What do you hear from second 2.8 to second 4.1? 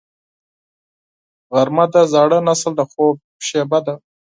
خوب شیبه ده